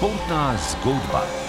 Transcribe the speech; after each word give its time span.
Pontas 0.00 0.76
Goldbach. 0.84 1.45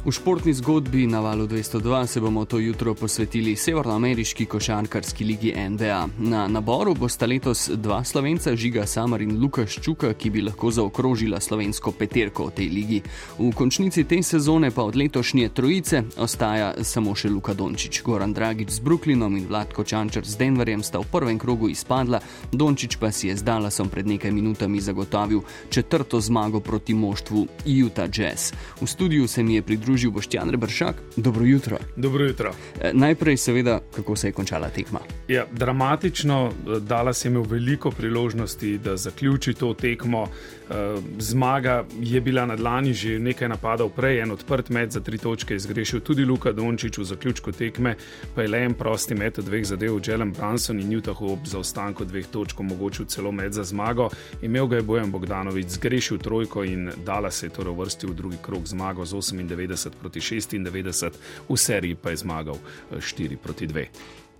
V 0.00 0.08
športni 0.08 0.54
zgodbi 0.56 1.04
na 1.06 1.20
valu 1.20 1.46
202 1.46 2.06
se 2.06 2.20
bomo 2.20 2.44
to 2.44 2.58
jutro 2.58 2.94
posvetili 2.94 3.56
severnoameriški 3.56 4.46
košarkarski 4.46 5.24
ligi 5.24 5.52
NBA. 5.68 6.08
Na 6.18 6.48
naboru 6.48 6.94
bosta 6.94 7.26
letos 7.26 7.68
dva 7.68 8.04
slovenca, 8.04 8.56
Žiga 8.56 8.86
Samar 8.86 9.20
in 9.22 9.36
Lukaš 9.42 9.76
Čuka, 9.80 10.14
ki 10.14 10.30
bi 10.30 10.42
lahko 10.42 10.70
zaokrožila 10.70 11.40
slovensko 11.40 11.92
peterko 11.92 12.46
v 12.46 12.50
tej 12.50 12.68
ligi. 12.68 13.02
V 13.38 13.50
končnici 13.52 14.04
te 14.04 14.22
sezone 14.22 14.70
pa 14.70 14.82
od 14.82 14.96
letošnje 14.96 15.48
trojice 15.48 16.02
ostaja 16.16 16.72
samo 16.84 17.14
še 17.14 17.28
Luka 17.28 17.52
Dončić. 17.52 18.00
Goran 18.02 18.32
Dragič 18.32 18.70
z 18.70 18.80
Brooklynom 18.80 19.36
in 19.36 19.44
Vladko 19.52 19.84
Čančar 19.84 20.24
z 20.24 20.40
Denverjem 20.40 20.82
sta 20.82 20.98
v 20.98 21.12
prvem 21.12 21.38
krogu 21.38 21.68
izpadla, 21.68 22.22
Dončić 22.52 22.96
pa 22.96 23.12
si 23.12 23.28
je 23.28 23.36
z 23.36 23.44
Dallasom 23.44 23.92
pred 23.92 24.08
nekaj 24.08 24.32
minutami 24.32 24.80
zagotovil 24.80 25.44
četrto 25.68 26.20
zmago 26.20 26.60
proti 26.60 26.94
moštvu 26.94 27.46
Utah 27.84 28.08
Jazz. 28.08 28.56
V 28.80 28.88
studiu 28.88 29.28
se 29.28 29.42
mi 29.42 29.60
je 29.60 29.62
pridružil 29.62 29.89
pridružil 29.90 30.10
Boštjan 30.10 30.50
Rebršak. 30.50 30.94
Dobro 31.16 31.44
jutro. 31.44 31.78
Dobro 31.96 32.24
jutro. 32.24 32.52
E, 32.80 32.92
najprej, 32.92 33.36
seveda, 33.36 33.80
kako 33.96 34.16
se 34.16 34.28
je 34.28 34.32
končala 34.32 34.68
tekma. 34.68 35.00
Ja, 35.28 35.46
dramatično, 35.52 36.52
dala 36.80 37.12
si 37.12 37.28
imel 37.28 37.42
veliko 37.42 37.90
priložnosti, 37.90 38.78
da 38.78 38.96
zaključi 38.96 39.54
to 39.54 39.74
tekmo. 39.74 40.26
E, 40.70 40.74
zmaga 41.18 41.84
je 42.00 42.20
bila 42.20 42.46
na 42.46 42.56
dlani, 42.56 42.94
že 42.94 43.18
nekaj 43.18 43.48
napadov 43.48 43.90
prej, 43.90 44.20
en 44.22 44.30
odprt 44.30 44.70
med 44.70 44.92
za 44.92 45.00
tri 45.00 45.18
točke, 45.18 45.54
izgrešil 45.54 46.00
tudi 46.00 46.24
Luka 46.24 46.52
Dončić 46.52 46.98
v 46.98 47.04
zaključku 47.04 47.52
tekme, 47.52 47.96
pa 48.34 48.42
je 48.42 48.48
le 48.48 48.62
en 48.64 48.74
prosti 48.74 49.14
met 49.14 49.38
od 49.38 49.44
dveh 49.44 49.66
zadev, 49.66 49.98
Jelen 50.06 50.32
Branson 50.32 50.80
in 50.80 50.88
Newton 50.88 51.16
ob 51.20 51.46
zaostanku 51.46 52.04
dveh 52.04 52.26
točk 52.26 52.60
omogočil 52.60 53.06
celo 53.06 53.32
med 53.32 53.52
za 53.52 53.64
zmago. 53.64 54.08
Imel 54.42 54.66
ga 54.66 54.76
je 54.76 54.82
Bojan 54.82 55.10
Bogdanovič, 55.10 55.66
zgrešil 55.66 56.18
trojko 56.18 56.64
in 56.64 56.90
dala 57.06 57.30
se 57.30 57.46
je 57.46 57.50
torej 57.50 57.74
vrstil 57.74 58.10
v 58.10 58.14
drugi 58.14 58.36
krok 58.42 58.66
zmago 58.66 59.04
z 59.04 59.14
98. 59.14 59.79
90 59.80 59.90
proti 60.00 60.20
96, 60.20 61.10
v 61.48 61.56
seriji 61.56 61.94
pa 61.94 62.10
je 62.10 62.16
zmagal 62.16 62.58
4 62.92 63.32
eh, 63.32 63.36
proti 63.36 63.66
2. 63.66 63.86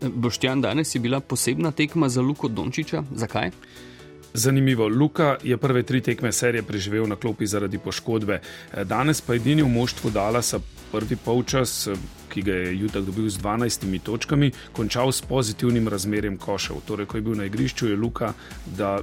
Boštjan, 0.00 0.60
danes 0.60 0.94
je 0.94 1.00
bila 1.00 1.20
posebna 1.20 1.70
tekma 1.72 2.08
za 2.08 2.20
Luko 2.20 2.48
Dončiča. 2.48 3.02
Zakaj? 3.14 3.50
Zanimivo, 4.34 4.88
Luka 4.88 5.36
je 5.42 5.56
prve 5.56 5.82
tri 5.82 6.00
tekme 6.00 6.32
serije 6.32 6.62
preživel 6.62 7.06
na 7.08 7.16
klopi 7.16 7.46
zaradi 7.46 7.78
poškodbe. 7.78 8.40
Eh, 8.40 8.84
danes 8.84 9.20
pa 9.20 9.34
edini 9.34 9.62
v 9.62 9.68
moštvu 9.68 10.10
Dalasa 10.10 10.60
prvi 10.92 11.16
polčas 11.16 11.86
eh, 11.86 11.94
ki 12.30 12.42
ga 12.46 12.54
je 12.54 12.78
Jutak 12.78 13.04
dobil 13.04 13.28
z 13.28 13.42
12 13.42 13.98
točkami, 14.06 14.52
končal 14.72 15.12
s 15.12 15.20
pozitivnim 15.26 15.88
razmerjem 15.88 16.38
košev. 16.38 16.84
Torej, 16.86 17.06
ko 17.10 17.18
je 17.18 17.22
bil 17.26 17.34
na 17.34 17.50
igrišču, 17.50 17.90
je 17.90 17.96
Luka, 17.96 18.32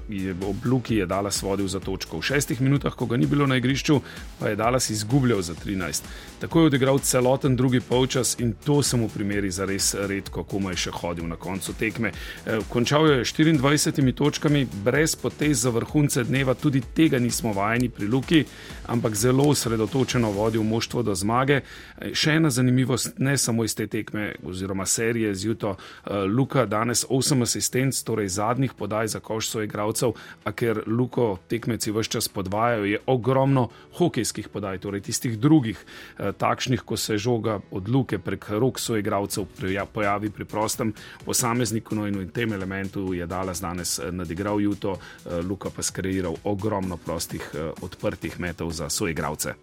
je 0.09 0.36
ob 0.47 0.66
Luki 0.66 0.95
je 0.95 1.06
Dalas 1.06 1.42
vodil 1.42 1.67
za 1.67 1.80
točko. 1.80 2.17
V 2.17 2.30
šestih 2.31 2.61
minutah, 2.61 2.95
ko 2.95 3.06
ga 3.06 3.17
ni 3.17 3.25
bilo 3.25 3.47
na 3.47 3.58
igrišču, 3.59 4.00
pa 4.39 4.50
je 4.50 4.56
Dalas 4.56 4.89
izgubljal 4.89 5.42
za 5.42 5.53
13. 5.53 6.03
Tako 6.39 6.59
je 6.59 6.66
odigral 6.66 7.00
celoten 7.00 7.56
drugi 7.56 7.80
polčas 7.80 8.36
in 8.39 8.53
to 8.66 8.84
sem 8.84 9.03
v 9.03 9.09
primeri 9.09 9.52
za 9.52 9.66
res 9.66 9.94
redko, 9.94 10.44
komu 10.44 10.69
je 10.69 10.78
še 10.88 10.91
hodil 10.94 11.28
na 11.28 11.36
koncu 11.36 11.73
tekme. 11.73 12.12
E, 12.12 12.59
končal 12.69 13.09
je 13.09 13.25
24 13.25 14.14
točkami, 14.14 14.67
brez 14.84 15.16
potez 15.16 15.62
za 15.62 15.69
vrhunce 15.73 16.23
dneva, 16.23 16.53
tudi 16.53 16.81
tega 16.81 17.19
nismo 17.19 17.53
vajeni 17.53 17.89
pri 17.89 18.08
Luki, 18.08 18.44
ampak 18.88 19.16
zelo 19.16 19.50
osredotočeno 19.50 20.31
vodil 20.31 20.64
moštvo 20.64 21.03
do 21.03 21.16
zmage. 21.16 21.62
E, 21.62 22.14
še 22.14 22.38
ena 22.38 22.50
zanimivost, 22.53 23.16
ne 23.17 23.37
samo 23.37 23.63
iz 23.63 23.75
te 23.75 23.87
tekme 23.87 24.35
oziroma 24.43 24.85
serije 24.85 25.35
z 25.35 25.45
Juto. 25.45 25.69
Uh, 25.69 26.11
Luka 26.37 26.65
danes 26.65 27.05
8 27.09 27.41
asistentov, 27.41 28.03
torej 28.05 28.27
zadnjih 28.27 28.73
podaj 28.73 29.07
za 29.07 29.19
koš 29.19 29.49
svojih 29.49 29.67
igralcev, 29.69 30.11
a 30.43 30.51
ker 30.51 30.83
Luko 30.87 31.38
tekmeci 31.47 31.91
vse 31.91 32.09
čas 32.09 32.27
podvajajo, 32.27 32.85
je 32.85 32.99
ogromno 33.05 33.69
hokejskih 33.97 34.49
podaj, 34.49 34.79
torej 34.79 35.01
tistih 35.01 35.38
drugih, 35.39 35.77
uh, 36.19 36.31
takšnih, 36.38 36.81
ko 36.81 36.97
se 36.97 37.17
žoga 37.17 37.59
od 37.72 37.89
Luke 37.89 38.19
prek 38.19 38.50
rok 38.50 38.79
svojih 38.79 39.03
igralcev 39.06 39.45
pojavi 39.94 40.29
pri 40.29 40.45
prostem 40.45 40.94
posamezniku. 41.25 41.95
No 41.95 42.07
in 42.07 42.19
v 42.19 42.31
tem 42.31 42.53
elementu 42.53 43.13
je 43.13 43.25
Dallas 43.25 43.61
danes 43.61 44.00
eh, 44.00 44.11
nadigral 44.11 44.61
Juto, 44.61 44.97
Luka 45.44 45.69
pa 45.69 45.83
skreiral 45.83 46.35
ogromno 46.44 46.97
prostih 46.97 47.51
odprtih 47.81 48.39
metov 48.39 48.72
za 48.72 48.89
svoje 48.89 49.11
igralce. 49.11 49.53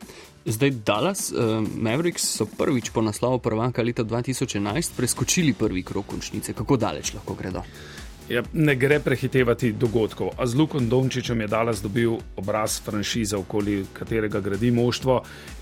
Zdaj 0.45 0.71
Dallas, 0.71 1.33
uh, 1.33 1.65
Mavericks 1.77 2.23
so 2.37 2.45
prvič 2.47 2.91
po 2.93 3.01
naslovu 3.01 3.39
prvaka 3.39 3.83
leta 3.83 4.05
2011 4.05 4.93
preskočili 4.97 5.53
prvi 5.53 5.83
krok 5.83 6.07
končnice. 6.07 6.53
Kako 6.53 6.77
daleč 6.77 7.15
lahko 7.15 7.35
gredo? 7.35 7.63
Ja, 8.29 8.43
ne 8.53 8.73
gre 8.75 9.01
prehitevati 9.05 9.73
dogodkov. 9.73 10.31
A 10.41 10.47
z 10.47 10.57
Lukom 10.57 10.89
Dončičem 10.89 11.41
je 11.41 11.47
Dallas 11.47 11.83
dobil 11.83 12.15
obraz 12.37 12.81
franšize, 12.81 13.37
okoli 13.37 13.85
katerega 13.93 14.41
gradi 14.41 14.71
moštvo 14.71 15.19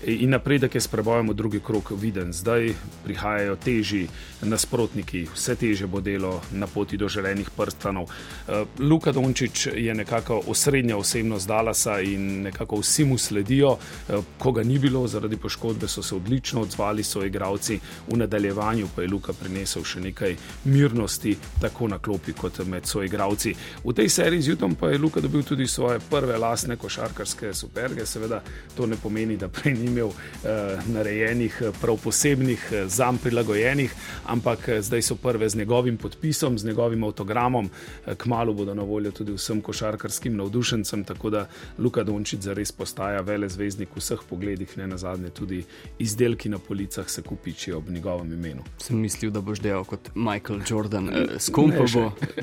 in 0.07 0.29
napredek 0.29 0.75
je 0.75 0.81
s 0.81 0.87
prebojem 0.87 1.27
v 1.29 1.33
drugi 1.35 1.59
krok 1.59 1.91
viden. 1.91 2.31
Zdaj 2.33 2.71
prihajajo 3.03 3.55
težji 3.55 4.07
nasprotniki, 4.41 5.25
vse 5.35 5.55
teže 5.59 5.87
bo 5.91 5.99
delo 5.99 6.39
na 6.55 6.67
poti 6.67 6.97
do 6.97 7.09
želenih 7.09 7.49
prstanov. 7.51 8.07
Eh, 8.07 8.63
Luka 8.79 9.11
Dončič 9.11 9.67
je 9.75 9.93
nekako 9.93 10.41
osrednja 10.47 10.97
osebnost 10.97 11.47
Dallasa 11.47 11.99
in 11.99 12.47
nekako 12.47 12.79
vsi 12.79 13.03
mu 13.03 13.17
sledijo. 13.17 13.75
Eh, 13.75 14.23
ko 14.39 14.51
ga 14.51 14.63
ni 14.63 14.79
bilo 14.79 15.07
zaradi 15.07 15.37
poškodbe, 15.37 15.87
so 15.87 16.03
se 16.03 16.15
odlično 16.15 16.61
odzvali 16.61 17.03
svoji 17.03 17.27
igravci, 17.27 17.79
v 18.07 18.17
nadaljevanju 18.17 18.87
pa 18.95 19.01
je 19.01 19.11
Luka 19.11 19.33
prinesel 19.33 19.83
še 19.83 19.99
nekaj 19.99 20.35
mirnosti, 20.63 21.35
tako 21.59 21.87
na 21.87 21.99
klopi 21.99 22.31
kot 22.31 22.52
kot 22.57 22.67
med 22.67 22.85
svojimi 22.85 23.03
igravci. 23.07 23.53
V 23.83 23.93
tej 23.93 24.09
seriji 24.09 24.41
z 24.41 24.47
Jutom 24.47 24.75
pa 24.75 24.89
je 24.89 24.97
Luka 24.97 25.21
dobil 25.21 25.43
tudi 25.43 25.67
svoje 25.67 25.99
prve 25.99 26.37
lastne 26.37 26.77
košarkarske 26.77 27.53
superge. 27.53 28.05
Seveda 28.05 28.41
to 28.77 28.85
ne 28.85 28.95
pomeni, 28.95 29.37
da 29.37 29.47
prej 29.47 29.73
ni 29.73 29.85
imel 29.85 30.09
eh, 30.09 30.79
narejenih, 30.87 31.61
eh, 31.61 31.71
prav 31.81 31.97
posebnih, 32.03 32.69
eh, 32.71 32.87
zam 32.87 33.17
prilagojenih, 33.17 33.93
ampak 34.25 34.69
eh, 34.69 34.81
zdaj 34.81 35.01
so 35.01 35.15
prve 35.15 35.49
z 35.49 35.57
njegovim 35.57 35.97
podpisom, 35.97 36.57
z 36.57 36.65
njegovim 36.65 37.03
avtogramom. 37.03 37.69
Eh, 38.05 38.15
kmalo 38.15 38.53
bodo 38.53 38.73
na 38.73 38.83
voljo 38.83 39.11
tudi 39.11 39.33
vsem 39.33 39.61
košarkarskim 39.61 40.37
navdušencem, 40.37 41.03
tako 41.03 41.29
da 41.29 41.47
Luka 41.77 42.03
Dončić 42.03 42.41
zares 42.41 42.71
postaja 42.71 43.21
vele 43.21 43.49
zvezdnik 43.49 43.89
v 43.95 43.99
vseh 43.99 44.19
pogledih, 44.29 44.77
ne 44.77 44.87
na 44.87 44.97
zadnje 44.97 45.29
tudi 45.29 45.63
izdelki 45.99 46.49
na 46.49 46.59
policah 46.59 47.09
se 47.09 47.21
kupičijo 47.21 47.77
ob 47.77 47.89
njegovem 47.89 48.33
imenu. 48.33 48.63
Sem 48.77 48.97
mislil, 48.97 49.31
da 49.31 49.41
boš 49.41 49.59
delal 49.59 49.83
kot 49.83 50.09
Michael 50.15 50.61
Jordan, 50.69 51.09
eh, 51.09 51.39
skompo 51.39 51.85
bo. 51.93 52.11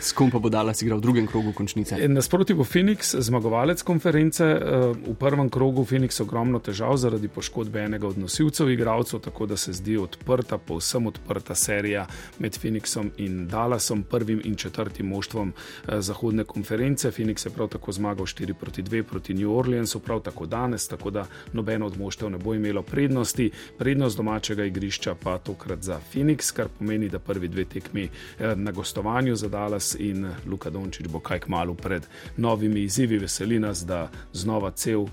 S 0.00 0.12
kom 0.12 0.30
pa 0.30 0.38
bo 0.38 0.48
Dallas 0.48 0.82
igral 0.82 0.98
v 0.98 1.02
drugem 1.02 1.26
krogu 1.26 1.52
končnice? 1.52 1.96
Nasproti 2.08 2.54
bo 2.54 2.64
Phoenix, 2.64 3.14
zmagovalec 3.18 3.82
konference. 3.82 4.44
Eh, 4.44 4.92
v 5.06 5.14
prvem 5.18 5.48
krogu 5.50 5.84
Phoenix 5.84 6.20
ogromno 6.22 6.58
težav 6.58 6.96
zaradi 6.96 7.28
poškodbe 7.28 7.84
enega 7.84 8.08
od 8.08 8.18
nosilcev 8.18 8.70
igralcev, 8.70 9.20
tako 9.20 9.46
da 9.46 9.56
se 9.56 9.72
zdi 9.72 9.96
odprta, 9.96 10.58
povsem 10.58 11.06
odprta 11.06 11.54
serija 11.54 12.06
med 12.38 12.58
Phoenixom 12.58 13.10
in 13.16 13.46
Dallasom, 13.48 14.02
prvim 14.02 14.40
in 14.44 14.56
četrtim 14.56 15.06
moštvom 15.06 15.52
eh, 15.52 16.00
zahodne 16.00 16.44
konference. 16.44 17.10
Phoenix 17.10 17.46
je 17.46 17.52
prav 17.52 17.68
tako 17.68 17.92
zmagal 17.92 18.26
4 18.26 18.52
proti 18.52 18.82
2 18.82 19.02
proti 19.02 19.34
New 19.34 19.56
Orleansu, 19.56 20.00
prav 20.00 20.20
tako 20.20 20.46
danes, 20.46 20.88
tako 20.88 21.10
da 21.10 21.26
nobeno 21.52 21.86
od 21.86 21.98
moštev 21.98 22.30
ne 22.30 22.38
bo 22.38 22.54
imelo 22.54 22.82
prednosti. 22.82 23.50
Prednost 23.78 24.16
domačega 24.16 24.64
igrišča 24.64 25.14
pa 25.22 25.38
tokrat 25.38 25.82
za 25.82 26.00
Phoenix, 26.12 26.52
kar 26.52 26.68
pomeni, 26.78 27.08
da 27.08 27.18
prvi 27.18 27.48
dve 27.48 27.64
tekmi 27.64 28.08
eh, 28.38 28.56
na 28.56 28.72
gostovanju 28.72 29.33
za 29.36 29.48
Dallas 29.48 29.96
in 29.98 30.28
Luka 30.46 30.70
Dončić 30.70 31.08
bo 31.08 31.20
kaj 31.20 31.40
kmalo 31.40 31.74
pred 31.74 32.06
novimi 32.36 32.82
izzivi. 32.82 33.18
Veseli 33.18 33.58
nas, 33.58 33.84
da 33.86 34.10
znova 34.32 34.70
cel. 34.70 35.06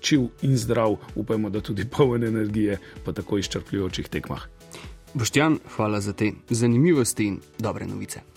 Čiv 0.00 0.20
in 0.42 0.56
zdrav, 0.58 0.96
upajmo, 1.14 1.50
da 1.50 1.60
tudi 1.60 1.84
poln 1.84 2.24
energije 2.24 2.78
po 3.04 3.12
tako 3.12 3.38
izčrpljujočih 3.38 4.08
tekmah. 4.08 4.42
Boštjan, 5.14 5.58
hvala 5.76 6.00
za 6.00 6.12
te 6.12 6.32
zanimivosti 6.50 7.26
in 7.26 7.40
dobre 7.58 7.86
novice. 7.86 8.20